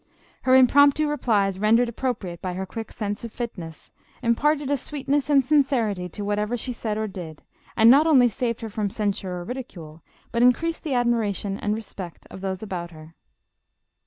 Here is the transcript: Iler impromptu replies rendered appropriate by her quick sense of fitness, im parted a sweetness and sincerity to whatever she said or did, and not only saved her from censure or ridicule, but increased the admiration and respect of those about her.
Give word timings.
Iler 0.47 0.55
impromptu 0.57 1.07
replies 1.07 1.59
rendered 1.59 1.87
appropriate 1.87 2.41
by 2.41 2.53
her 2.53 2.65
quick 2.65 2.91
sense 2.91 3.23
of 3.23 3.31
fitness, 3.31 3.91
im 4.23 4.33
parted 4.33 4.71
a 4.71 4.77
sweetness 4.77 5.29
and 5.29 5.45
sincerity 5.45 6.09
to 6.09 6.25
whatever 6.25 6.57
she 6.57 6.73
said 6.73 6.97
or 6.97 7.05
did, 7.07 7.43
and 7.77 7.87
not 7.87 8.07
only 8.07 8.27
saved 8.27 8.61
her 8.61 8.69
from 8.71 8.89
censure 8.89 9.33
or 9.35 9.43
ridicule, 9.43 10.01
but 10.31 10.41
increased 10.41 10.83
the 10.83 10.95
admiration 10.95 11.59
and 11.59 11.75
respect 11.75 12.25
of 12.31 12.41
those 12.41 12.63
about 12.63 12.89
her. 12.89 13.13